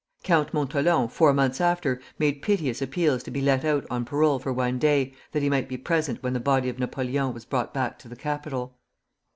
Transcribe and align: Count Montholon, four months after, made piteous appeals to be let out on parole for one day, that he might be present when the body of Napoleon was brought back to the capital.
Count 0.23 0.51
Montholon, 0.51 1.09
four 1.09 1.31
months 1.31 1.61
after, 1.61 2.01
made 2.17 2.41
piteous 2.41 2.81
appeals 2.81 3.21
to 3.21 3.29
be 3.29 3.39
let 3.39 3.63
out 3.63 3.85
on 3.91 4.03
parole 4.03 4.39
for 4.39 4.51
one 4.51 4.79
day, 4.79 5.13
that 5.31 5.43
he 5.43 5.47
might 5.51 5.69
be 5.69 5.77
present 5.77 6.23
when 6.23 6.33
the 6.33 6.39
body 6.39 6.69
of 6.69 6.79
Napoleon 6.79 7.35
was 7.35 7.45
brought 7.45 7.71
back 7.71 7.99
to 7.99 8.07
the 8.09 8.15
capital. 8.15 8.79